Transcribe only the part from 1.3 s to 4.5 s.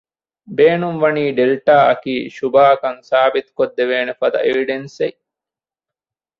ޑެލްޓާ އަކީ ޝުބާކަން ސާބިތުކޮށްދެވޭނެފަދަ